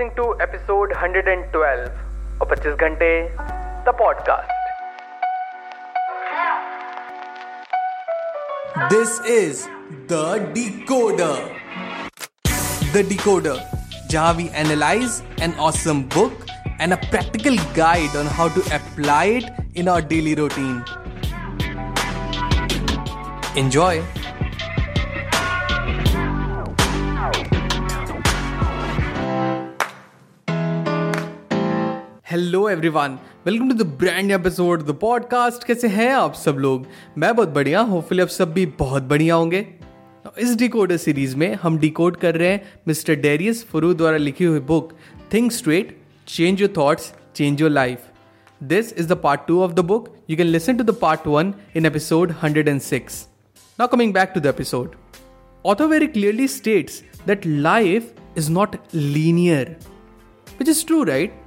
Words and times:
listening 0.00 0.10
to 0.16 0.24
episode 0.40 0.90
112 0.90 1.90
of 2.40 2.48
25 2.48 2.78
घंटे 2.78 3.10
the 3.86 3.92
podcast. 3.92 4.52
This 8.92 9.20
is 9.34 9.68
The 10.12 10.24
Decoder. 10.56 11.36
The 12.94 13.02
Decoder, 13.12 13.56
जहाँ 14.10 14.36
we 14.36 14.48
analyze 14.64 15.22
an 15.48 15.54
awesome 15.68 16.04
book 16.16 16.46
and 16.78 16.92
a 16.92 17.00
practical 17.14 17.56
guide 17.74 18.16
on 18.16 18.26
how 18.26 18.48
to 18.48 18.62
apply 18.78 19.24
it 19.40 19.50
in 19.74 19.88
our 19.88 20.00
daily 20.14 20.34
routine. 20.34 20.84
Enjoy! 23.64 24.19
Hello 32.31 32.69
everyone 32.69 33.19
welcome 33.45 33.69
to 33.69 33.83
the 33.83 33.87
brand 33.87 34.31
episode 34.31 34.85
the 34.85 34.91
podcast 34.91 35.63
कैसे 35.63 35.87
हैं 35.87 36.11
आप 36.13 36.33
सब 36.33 36.51
लोग? 36.51 36.85
मैं 37.17 37.35
बहुत 37.35 37.49
बढ़िया 37.49 37.79
hopefully 37.79 38.21
आप 38.21 38.27
सब 38.27 38.53
भी 38.53 38.65
बहुत 38.65 39.03
बढ़िया 39.03 39.35
होंगे। 39.35 39.67
इस 40.39 40.55
डिकोडर 40.55 40.97
सीरीज़ 40.97 41.35
में 41.35 41.55
हम 41.55 41.77
डिकोड 41.77 42.17
कर 42.17 42.35
रहे 42.35 42.49
हैं 42.49 42.73
मिस्टर 42.87 43.15
डेरियस 43.15 43.65
फरू 43.65 43.93
द्वारा 43.93 44.17
लिखी 44.17 44.45
हुई 44.45 44.59
book 44.59 44.93
think 45.33 45.51
straight 45.51 46.01
change 46.27 46.61
your 46.61 46.73
thoughts 46.77 47.13
change 47.35 47.61
your 47.61 47.69
life 47.69 47.99
this 48.63 48.93
is 48.93 49.07
the 49.07 49.11
part 49.11 49.41
two 49.47 49.61
of 49.61 49.73
the 49.73 49.79
book 49.79 50.15
you 50.29 50.37
can 50.37 50.47
listen 50.47 50.77
to 50.77 50.83
the 50.83 50.91
part 50.91 51.27
one 51.27 51.53
in 51.75 51.85
episode 51.85 52.33
hundred 52.43 52.67
and 52.67 52.81
six 52.81 53.27
now 53.79 53.87
coming 53.87 54.13
back 54.13 54.31
to 54.35 54.39
the 54.39 54.45
episode 54.45 54.95
author 55.65 55.87
very 55.87 56.07
clearly 56.07 56.47
states 56.47 57.03
that 57.27 57.41
life 57.45 58.13
is 58.37 58.51
not 58.51 58.75
linear 58.95 59.75
which 60.59 60.69
is 60.69 60.85
true 60.85 61.03
right 61.03 61.40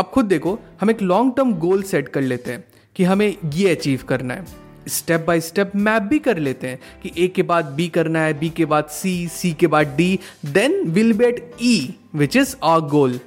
अब 0.00 0.10
खुद 0.14 0.24
देखो, 0.24 0.58
हम 0.80 0.90
एक 0.90 1.02
long 1.02 1.32
term 1.36 1.52
goal 1.54 1.82
set 1.82 2.08
कर 2.08 2.22
लेते 2.22 2.52
हैं 2.52 2.64
कि 2.96 3.04
हमें 3.04 3.36
ये 3.54 3.70
अचीव 3.70 4.02
करना 4.08 4.34
है। 4.34 4.44
स्टेप 4.88 5.24
बाय 5.26 5.40
स्टेप 5.40 5.72
मैप 5.76 6.02
भी 6.02 6.18
कर 6.18 6.38
लेते 6.38 6.68
हैं 6.68 6.78
कि 7.02 7.12
ए 7.18 7.26
के 7.28 7.42
बाद 7.42 7.64
बी 7.76 7.88
करना 7.88 8.20
है 8.20 8.38
बी 8.38 8.48
के 8.50 8.64
बाद 8.64 8.84
सी 8.90 9.12
सी 9.28 9.52
के 9.52 9.66
बाद 9.66 9.94
D 9.96 10.18
then 10.46 10.80
will 10.90 11.12
bet 11.12 11.54
E 11.62 11.94
which 12.14 12.36
is 12.36 12.54
our 12.62 12.80
goal 12.90 13.18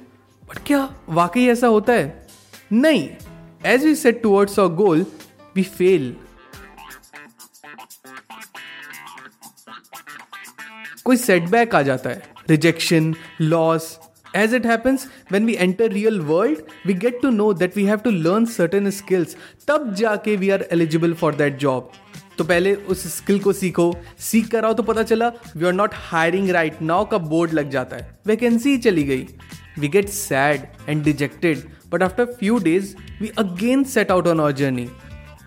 but 0.42 0.58
क्या 0.66 0.88
वाकई 1.08 1.46
ऐसा 1.48 1.66
होता 1.66 1.92
है? 1.92 2.26
नहीं। 2.72 3.08
As 3.66 3.84
we 3.84 3.94
set 3.94 4.22
towards 4.22 4.58
our 4.58 4.68
goal 4.74 5.06
we 5.56 5.62
fail 5.62 6.14
कोई 11.04 11.16
सेटबैक 11.16 11.74
आ 11.74 11.82
जाता 11.82 12.10
है। 12.10 12.22
Rejection 12.50 13.14
loss 13.40 13.98
as 14.34 14.54
it 14.58 14.64
happens, 14.64 15.06
when 15.32 15.46
we 15.48 15.56
enter 15.64 15.88
real 15.88 16.20
world, 16.30 16.62
we 16.86 16.94
get 17.04 17.20
to 17.22 17.30
know 17.34 17.52
that 17.60 17.76
we 17.80 17.84
have 17.90 18.02
to 18.06 18.12
learn 18.26 18.46
certain 18.54 18.90
skills. 18.96 19.36
तब 19.68 19.92
जाके 19.94 20.36
we 20.38 20.50
are 20.56 20.62
eligible 20.76 21.14
for 21.22 21.32
that 21.40 21.60
job. 21.64 21.82
तो 22.38 22.44
पहले 22.44 22.74
उस 22.74 23.06
skill 23.16 23.38
को 23.40 23.52
सीखो। 23.52 23.94
सीख 24.18 24.48
कर 24.50 24.64
आओ 24.64 24.72
तो 24.72 24.82
पता 24.82 25.02
चला 25.02 25.30
we 25.56 25.66
are 25.66 25.72
not 25.72 25.90
hiring 25.94 26.50
right 26.50 26.82
now 26.82 27.04
का 27.10 27.18
बोर्ड 27.18 27.52
लग 27.52 27.70
जाता 27.70 27.96
है। 27.96 28.18
वैकेंसी 28.26 28.76
चली 28.78 29.04
गई। 29.04 29.26
We 29.78 29.88
get 29.88 30.08
sad 30.08 30.66
and 30.88 31.02
dejected 31.04 31.62
but 31.92 32.02
after 32.02 32.24
few 32.24 32.58
days 32.58 32.94
we 33.20 33.30
again 33.38 33.84
set 33.84 34.10
out 34.10 34.28
on 34.28 34.40
our 34.40 34.52
journey 34.52 34.88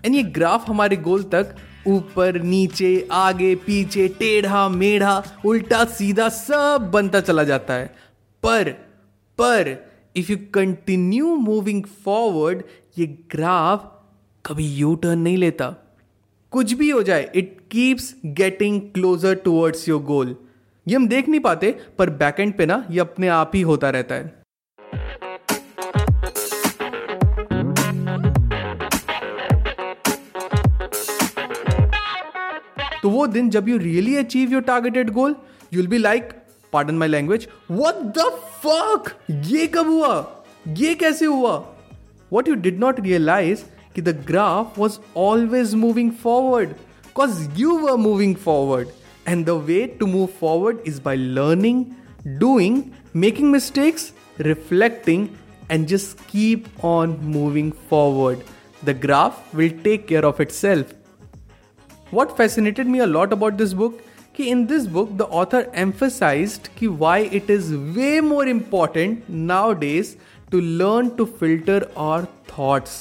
and 0.04 0.14
ये 0.14 0.22
ग्राफ 0.22 0.68
हमारे 0.68 0.96
गोल 0.96 1.22
तक, 1.22 1.54
ऊपर, 1.86 2.40
नीचे, 2.42 3.08
आगे, 3.12 3.54
पीछे, 3.54 4.08
टेढ़ा, 4.08 4.68
मेढ़ा, 4.68 5.22
उल्टा, 5.44 5.84
सीधा 5.84 6.28
सब 6.28 6.90
बनता 6.92 7.20
चला 7.20 7.44
जाता 7.44 7.74
है। 7.74 8.07
पर 8.42 8.70
पर 9.38 9.76
if 10.16 10.30
you 10.32 10.36
continue 10.54 11.34
moving 11.36 11.82
forward 12.04 12.62
ये 12.98 13.06
ग्राफ 13.32 13.92
कभी 14.44 14.66
यू 14.74 14.94
टर्न 14.94 15.18
नहीं 15.18 15.36
लेता। 15.36 15.68
कुछ 16.52 16.72
भी 16.72 16.90
हो 16.90 17.02
जाए 17.02 17.30
it 17.34 17.56
keeps 17.70 18.14
getting 18.26 18.80
closer 18.94 19.34
towards 19.44 19.88
your 19.88 20.02
goal 20.02 20.36
ये 20.86 20.94
हम 20.96 21.08
देख 21.08 21.28
नहीं 21.28 21.40
पाते, 21.40 21.74
पर 21.98 22.10
बैकेंड 22.12 22.56
पे 22.58 22.66
ना, 22.66 22.84
ये 22.90 23.00
अपने 23.00 23.28
आप 23.28 23.50
ही 23.54 23.60
होता 23.62 23.90
रहता 23.90 24.14
है। 24.14 24.36
तो 33.02 33.10
वो 33.10 33.26
दिन 33.26 33.50
जब 33.50 33.68
you 33.68 33.76
really 33.78 34.16
achieve 34.16 34.52
your 34.52 34.62
targeted 34.62 35.10
goal 35.10 35.36
you'll 35.72 35.86
be 35.86 35.98
like 35.98 36.32
pardon 36.72 36.94
my 36.98 37.08
language 37.08 37.48
what 37.70 38.02
the 38.18 38.28
fuck 38.64 39.10
ये 39.46 39.66
कब 39.66 39.86
हुआ? 39.86 40.44
ये 40.68 40.94
कैसे 40.94 41.24
हुआ? 41.24 41.56
What 42.32 42.48
you 42.48 42.54
did 42.54 42.78
not 42.80 43.00
realize 43.00 43.62
कि 43.94 44.02
the 44.02 44.16
graph 44.26 44.78
was 44.78 44.98
always 45.16 45.74
moving 45.74 46.12
forward 46.22 46.68
because 46.68 47.48
you 47.60 47.78
were 47.78 47.96
moving 47.96 48.36
forward 48.44 48.88
and 49.28 49.44
the 49.46 49.50
way 49.66 49.84
to 50.00 50.06
move 50.06 50.26
forward 50.40 50.78
is 50.86 51.00
by 51.04 51.16
learning 51.16 51.84
doing 52.40 52.82
making 53.16 53.50
mistakes 53.52 54.12
reflecting 54.40 55.28
and 55.74 55.88
just 55.88 56.20
keep 56.28 56.68
on 56.90 57.10
moving 57.32 57.66
forward. 57.88 58.44
The 58.82 58.92
graph 59.00 59.40
will 59.54 59.72
take 59.82 60.06
care 60.10 60.24
of 60.28 60.38
itself. 60.44 60.94
What 62.10 62.30
fascinated 62.38 62.92
me 62.92 63.02
a 63.06 63.08
lot 63.08 63.34
about 63.36 63.58
this 63.58 63.74
book 63.80 63.98
कि 64.38 64.44
in 64.44 64.64
this 64.66 64.84
book 64.86 65.12
the 65.12 65.22
author 65.40 65.70
emphasised 65.74 66.66
कि 66.78 66.86
why 66.98 67.24
it 67.34 67.50
is 67.50 67.72
way 67.94 68.20
more 68.20 68.48
important 68.48 69.22
nowadays 69.80 70.14
to 70.50 70.60
learn 70.60 71.08
to 71.16 71.24
filter 71.40 71.86
our 71.98 72.26
thoughts 72.50 72.92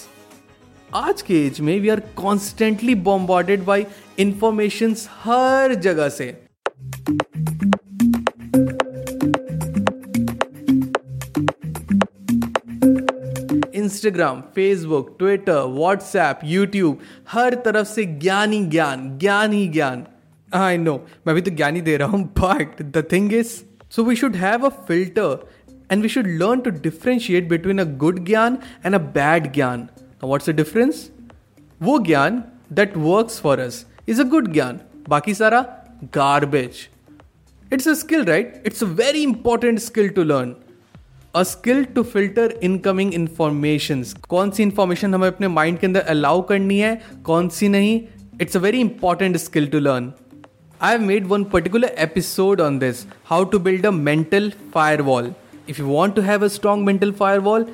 आज 0.95 1.21
के 1.21 1.35
age 1.47 1.59
में 1.61 1.79
we 1.79 1.89
are 1.89 1.99
constantly 2.15 2.95
bombarded 3.09 3.65
by 3.65 3.85
information 4.19 4.95
हर 5.23 5.73
जगह 5.87 6.09
से। 6.09 6.27
Instagram 13.75 14.41
Facebook 14.55 15.15
Twitter 15.19 15.63
WhatsApp 15.77 16.39
YouTube 16.45 16.99
हर 17.31 17.61
तरफ़ 17.65 17.87
से 17.87 18.05
ज्ञान 18.21 18.51
ही 18.51 18.65
ज्ञान 18.67 19.17
ज्ञान 19.19 19.51
ही 19.53 19.67
ज्ञान। 19.67 20.05
आई 20.55 20.77
नो 20.77 21.07
मैं 21.27 21.35
भी 21.35 21.41
तो 21.41 21.51
ज्ञान 21.51 21.75
ही 21.75 21.81
दे 21.81 21.97
रहा 21.97 22.07
हूँ 22.07 22.33
but 22.39 22.81
the 22.81 23.05
thing 23.11 23.33
is 23.33 23.47
so 23.91 24.03
we 24.03 24.15
should 24.15 24.35
have 24.35 24.65
a 24.65 24.69
filter 24.69 25.49
and 25.91 26.01
we 26.03 26.09
should 26.09 26.27
learn 26.27 26.59
to 26.59 26.69
differentiate 26.69 27.49
between 27.49 27.79
a 27.79 27.83
good 27.83 28.25
gyan 28.25 28.57
and 28.85 28.95
a 28.95 28.97
bad 28.97 29.53
gyan 29.53 29.87
what's 30.23 30.49
the 30.49 30.53
difference 30.53 31.11
वो 31.81 31.99
gyan 31.99 32.43
that 32.73 32.97
works 32.97 33.39
for 33.39 33.59
us 33.59 33.85
is 34.09 34.21
a 34.21 34.23
good 34.23 34.53
gyan 34.53 34.79
बाकी 35.09 35.33
सारा 35.33 35.61
garbage 36.03 36.87
it's 37.73 37.87
a 37.87 37.93
skill 37.93 38.23
right 38.25 38.63
it's 38.65 38.83
a 38.83 38.87
very 38.87 39.23
important 39.23 39.79
skill 39.79 40.09
to 40.09 40.23
learn 40.23 40.55
a 41.35 41.43
skill 41.43 41.83
to 41.83 42.03
filter 42.03 42.59
incoming 42.63 43.13
information 43.13 44.03
कौन 44.29 44.51
सी 44.51 44.63
information 44.63 45.13
हमें 45.13 45.27
अपने 45.27 45.47
mind 45.47 45.79
के 45.79 45.87
अंदर 45.87 45.99
allow 45.99 46.41
करनी 46.41 46.79
है, 46.79 47.01
कौन 47.23 47.49
सी 47.49 47.69
नहीं 47.69 48.01
it's 48.41 48.57
a 48.57 48.59
very 48.59 48.79
important 48.79 49.37
skill 49.37 49.67
to 49.67 49.79
learn 49.79 50.13
I 50.80 50.90
have 50.90 51.00
made 51.00 51.28
one 51.28 51.44
particular 51.44 51.90
episode 51.94 52.60
on 52.60 52.78
this 52.80 53.06
how 53.24 53.44
to 53.44 53.58
build 53.58 53.84
a 53.84 53.92
mental 53.92 54.50
firewall. 54.72 55.34
If 55.66 55.78
you 55.78 55.86
want 55.86 56.16
to 56.16 56.22
have 56.22 56.42
a 56.42 56.50
strong 56.50 56.84
mental 56.84 57.12
firewall, 57.12 57.68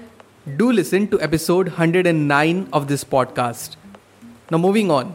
do 0.56 0.70
listen 0.72 1.08
to 1.08 1.20
episode 1.20 1.68
109 1.68 2.68
of 2.72 2.88
this 2.88 3.04
podcast. 3.04 3.76
Now, 4.50 4.58
moving 4.58 4.90
on. 4.90 5.14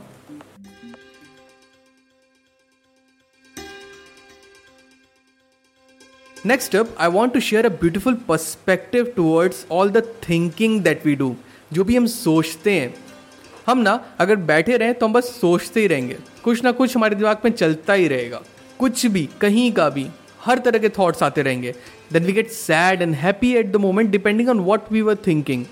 Next 6.45 6.75
up, 6.75 6.87
I 6.97 7.07
want 7.07 7.33
to 7.35 7.39
share 7.39 7.65
a 7.65 7.69
beautiful 7.69 8.15
perspective 8.15 9.15
towards 9.15 9.65
all 9.69 9.87
the 9.87 10.01
thinking 10.01 10.83
that 10.83 11.03
we 11.05 11.15
do. 11.15 11.35
जो 11.73 11.83
भी 11.83 11.95
हम 11.95 12.05
सोचते 12.05 12.71
हैं 12.79 13.06
हम 13.68 13.78
ना 13.78 13.92
अगर 14.20 14.36
बैठे 14.48 14.76
रहें 14.76 14.94
तो 14.94 15.06
हम 15.06 15.12
बस 15.12 15.24
सोचते 15.30 15.80
ही 15.80 15.86
रहेंगे। 15.86 16.16
कुछ 16.44 16.62
ना 16.64 16.70
कुछ 16.72 16.96
हमारे 16.96 17.16
दिमाग 17.16 17.40
में 17.44 17.50
चलता 17.52 17.92
ही 17.92 18.06
रहेगा। 18.08 18.40
कुछ 18.78 19.04
भी, 19.06 19.28
कहीं 19.40 19.70
का 19.72 19.88
भी, 19.90 20.06
हर 20.44 20.58
तरह 20.58 20.78
के 20.78 20.88
थॉट्स 20.88 21.22
आते 21.22 21.42
रहेंगे। 21.42 21.74
Then 22.12 22.24
we 22.24 22.32
get 22.32 22.50
sad 22.50 23.02
and 23.02 23.14
happy 23.14 23.52
at 23.56 23.72
the 23.72 23.76
moment 23.76 24.10
depending 24.10 24.48
on 24.48 24.60
what 24.60 24.92
we 24.92 25.02
were 25.02 25.16
thinking 25.26 25.64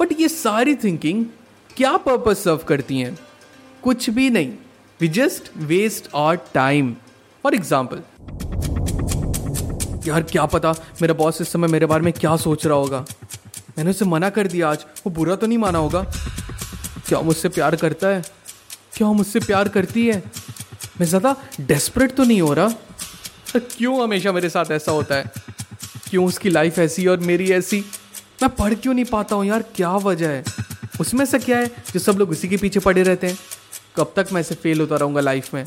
but 0.00 0.20
ये 0.20 0.28
सारी 0.28 0.74
थिंकिंग 0.74 1.24
क्या 1.76 1.96
पर्पज 1.98 2.36
सर्व 2.36 2.64
करती 2.68 2.98
हैं? 2.98 3.16
कुछ 3.82 4.10
भी 4.10 4.28
नहीं। 4.30 4.52
We 5.00 5.08
just 5.10 5.50
waste 5.58 6.08
our 6.16 6.36
time 6.54 6.94
for 7.44 7.54
example 7.54 8.02
यार 10.06 10.22
क्या 10.22 10.44
पता 10.48 10.72
मेरा 11.02 11.14
बॉस 11.14 11.40
इस 11.40 11.52
समय 11.52 11.68
मेरे 11.68 11.86
बारे 11.86 12.02
में 12.02 12.12
क्या 12.12 12.36
सोच 12.38 12.66
रहा 12.66 12.76
होगा। 12.76 13.04
मैंने 13.76 13.90
उसे 13.90 14.04
मना 14.04 14.28
कर 14.30 14.46
दिया 14.46 14.68
आज। 14.68 14.84
वो 15.06 15.10
बुरा 15.14 15.34
तो 15.36 15.46
नहीं 15.46 15.58
माना 15.58 15.78
होगा। 15.78 16.04
क्या 17.10 17.20
मुझसे 17.20 17.48
प्यार 17.48 17.76
करता 17.76 18.08
है? 18.08 18.22
क्या 18.96 19.12
मुझसे 19.12 19.40
प्यार 19.40 19.68
करती 19.68 20.06
है? 20.06 20.22
मैं 21.00 21.06
ज़्यादा 21.06 21.36
डेस्परेट 21.60 22.14
तो 22.14 22.24
नहीं 22.24 22.40
हो 22.40 22.52
रहा? 22.54 22.68
क्यों 23.56 24.02
हमेशा 24.02 24.32
मेरे 24.32 24.48
साथ 24.48 24.70
ऐसा 24.70 24.92
होता 24.92 25.14
है? 25.14 25.32
क्यों 26.10 26.26
उसकी 26.26 26.50
लाइफ 26.50 26.78
ऐसी 26.78 27.06
और 27.06 27.18
मेरी 27.18 27.50
ऐसी? 27.52 27.84
मैं 28.42 28.50
पढ़ 28.50 28.74
क्यों 28.74 28.94
नहीं 28.94 29.04
पाता 29.04 29.36
हूँ 29.36 29.46
यार? 29.46 29.62
क्या 29.62 29.90
वजह 29.90 30.28
है? 30.28 30.44
उसमें 31.00 31.24
से 31.24 31.38
क्या 31.38 31.58
है 31.58 31.66
जो 31.66 31.98
सब 31.98 32.12
लोग 32.12 32.30
उसी 32.30 32.48
के 32.48 32.56
पीछे 32.56 32.80
पड़े 32.80 33.02
रहते 33.02 33.26
हैं? 33.26 33.38
कब 33.96 34.12
तक 34.16 34.26
मैं 34.32 34.40
ऐसे 34.40 34.54
फेल 34.54 34.80
होता 34.80 34.96
रहूँगा 34.96 35.20
लाइफ 35.20 35.54
में? 35.54 35.66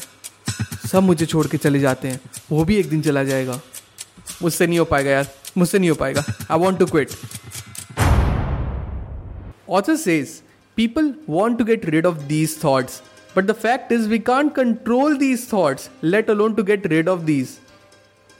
सब 0.92 1.04
मुझे 1.04 1.26
छोड़ 1.26 1.48
के 1.48 1.58
चले 1.58 1.80
जाते 1.80 2.08
हैं। 2.08 2.20
वो 2.52 2.66
भी 2.66 2.76
एक 2.76 2.90
दिन 2.90 3.02
चला 3.02 3.24
जाएगा। 3.24 3.60
मुझसे 4.42 4.68
नहीं 4.68 4.80
हो 4.80 4.86
पाएगा 4.86 5.12
यार। 5.12 5.28
मुझसे 5.58 5.80
नहीं 5.80 5.90
हो 5.90 5.96
पाएगा। 5.96 6.24
I 6.52 6.60
want 6.60 6.80
to 6.80 6.86
quit 6.86 7.10
Author 9.72 9.96
says 9.98 10.28
people 10.77 11.15
want 11.27 11.59
to 11.59 11.65
get 11.65 11.85
rid 11.93 12.07
of 12.07 12.29
these 12.29 12.57
thoughts, 12.57 13.03
but 13.35 13.47
the 13.47 13.55
fact 13.55 13.93
is 13.93 14.09
we 14.09 14.19
can't 14.19 14.55
control 14.55 15.17
these 15.17 15.47
thoughts, 15.47 15.91
let 16.03 16.29
alone 16.29 16.57
to 16.57 16.63
get 16.63 16.89
rid 16.91 17.09
of 17.09 17.27
these. 17.27 17.59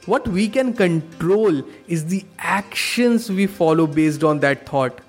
What 0.05 0.27
we 0.27 0.47
can 0.47 0.73
control 0.73 1.61
is 1.87 2.05
the 2.05 2.23
actions 2.39 3.29
we 3.29 3.47
follow 3.47 3.85
based 3.85 4.23
on 4.23 4.39
that 4.39 4.65
thought. 4.65 5.01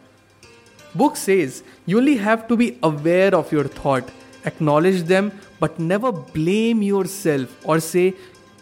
Book 0.95 1.17
says 1.17 1.63
you 1.87 1.99
only 1.99 2.17
have 2.17 2.49
to 2.49 2.57
be 2.57 2.79
aware 2.83 3.35
of 3.35 3.53
your 3.53 3.65
thought, 3.65 4.11
acknowledge 4.45 5.05
them, 5.05 5.33
but 5.61 5.79
never 5.79 6.11
blame 6.13 6.83
yourself 6.83 7.57
or 7.65 7.81
say 7.81 8.13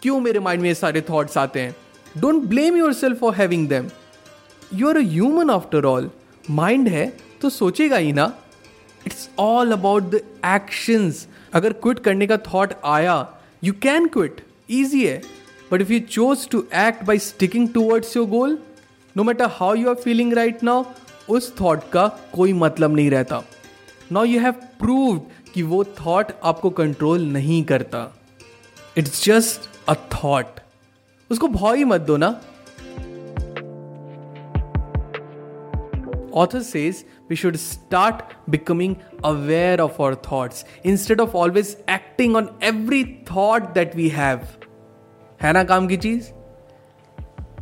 क्यों 0.01 0.19
मेरे 0.21 0.39
mind 0.39 0.61
में 0.61 0.67
ये 0.69 0.75
सारे 0.75 1.01
thoughts 1.09 1.37
आते 1.37 1.61
हैं 1.61 1.75
don't 2.21 2.43
blame 2.49 2.77
yourself 2.93 3.19
for 3.19 3.33
having 3.35 3.67
them 3.69 3.89
you 4.73 4.89
are 4.89 4.97
a 4.97 5.01
human 5.09 5.49
after 5.49 5.85
all 5.85 6.09
mind 6.59 6.87
है 6.87 7.05
तो 7.41 7.49
सोचेगा 7.49 7.97
ही 7.97 8.11
ना 8.13 8.31
It's 9.06 9.28
all 9.38 9.72
about 9.72 10.10
the 10.10 10.20
actions 10.46 11.26
अगर 11.54 11.72
क्विट 11.72 11.98
करने 12.04 12.26
का 12.26 12.36
थॉट 12.52 12.72
आया 12.84 13.16
यू 13.64 13.72
कैन 13.82 14.06
क्विट 14.08 14.40
ईजी 14.70 15.04
है. 15.06 15.20
But 15.72 15.80
if 15.80 15.92
you 15.92 16.00
choose 16.00 16.48
to 16.48 16.64
act 16.78 17.04
by 17.04 17.18
sticking 17.18 17.68
towards 17.74 18.16
your 18.16 18.26
goal 18.28 18.58
no 19.16 19.24
matter 19.24 19.50
how 19.52 19.74
you 19.74 19.88
are 19.88 19.94
feeling 20.04 20.32
right 20.32 20.62
now 20.64 20.84
उस 21.28 21.52
थॉट 21.60 21.88
का 21.92 22.06
कोई 22.34 22.52
मतलब 22.52 22.94
नहीं 22.96 23.10
रहता. 23.10 23.42
नाउ 24.12 24.24
यू 24.24 24.40
हैव 24.40 24.52
प्रूव 24.80 25.18
कि 25.54 25.62
वो 25.62 25.84
थॉट 26.00 26.32
आपको 26.44 26.70
कंट्रोल 26.70 27.22
नहीं 27.32 27.62
करता. 27.64 28.10
इट्स 28.98 29.24
जस्ट 29.24 29.68
अ 29.88 29.94
थॉट 30.14 30.60
उसको 31.30 31.48
भाव 31.48 31.74
ही 31.74 31.84
मत 31.84 32.00
दो 32.00 32.16
ना. 32.16 32.28
Author 36.42 36.60
says 36.68 37.00
we 37.30 37.36
should 37.40 37.58
start 37.60 38.22
becoming 38.54 38.94
aware 39.30 39.80
of 39.84 40.00
our 40.00 40.14
thoughts 40.26 40.64
instead 40.92 41.20
of 41.24 41.36
always 41.42 41.70
acting 41.96 42.34
on 42.40 42.48
every 42.70 43.02
thought 43.30 43.68
that 43.76 43.94
we 44.00 44.08
have. 44.16 44.40
है 45.42 45.52
ना 45.52 45.64
काम 45.64 45.86
की 45.88 45.96
चीज़? 45.96 46.28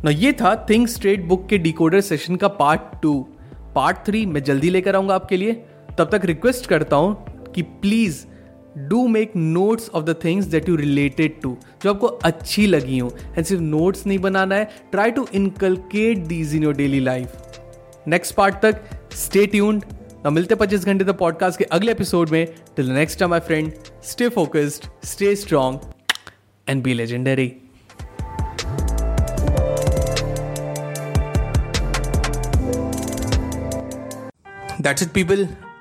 ना 0.05 0.11
ये 0.11 0.33
था 0.33 0.55
थिंक 0.69 0.87
स्ट्रेट 0.87 1.23
बुक 1.27 1.47
के 1.49 1.57
डिकोडर 1.57 2.01
सेशन 2.01 2.35
का 2.35 2.47
पार्ट 2.47 2.81
टू 3.01 3.13
पार्ट 3.75 3.97
थ्री 4.05 4.25
मैं 4.25 4.43
जल्दी 4.43 4.69
लेकर 4.69 4.95
आऊँगा 4.95 5.15
आपके 5.15 5.37
लिए। 5.37 5.53
तब 5.97 6.09
तक 6.11 6.25
रिक्वेस्ट 6.25 6.65
करता 6.65 6.95
हूँ 6.95 7.51
कि 7.55 7.61
please 7.61 8.25
do 8.89 9.07
make 9.07 9.35
notes 9.35 9.89
of 9.89 10.03
the 10.05 10.15
things 10.23 10.45
that 10.45 10.69
you 10.69 10.75
related 10.75 11.39
to 11.41 11.57
जो 11.83 11.93
आपको 11.93 12.07
अच्छी 12.07 12.67
लगी 12.67 12.99
हो। 12.99 13.09
एंड 13.37 13.45
सिर्फ़ 13.45 13.61
नोट्स 13.63 14.05
नहीं 14.07 14.19
बनाना 14.19 14.55
है 14.55 14.69
try 14.91 15.11
to 15.11 15.27
inculcate 15.33 16.17
these 16.27 16.55
in 16.55 16.63
your 16.63 16.75
daily 16.75 16.99
life 16.99 17.35
next 18.07 18.35
part 18.35 18.55
तक. 18.61 18.81
स्टे 19.13 19.45
ट्यून्ड 19.45 19.83
मिलते 20.27 20.55
पच्चीस 20.55 20.85
घंटे 20.85 21.05
तक 21.05 21.17
पॉडकास्ट 21.17 21.59
के 21.59 21.63
अगले 21.71 21.91
एपिसोड 21.91 22.29
में. 22.29 22.45
Till 22.75 22.89
next 22.91 23.19
time 23.19 23.29
my 23.31 23.39
friend 23.39 23.71
stay 24.03 24.29
focused 24.29 24.87
stay 25.05 25.35
strong 25.35 25.79
and 26.67 26.83
be 26.83 26.93
legendary 26.93 27.47
that's 34.81 35.03
it 35.03 35.09
people 35.09 35.47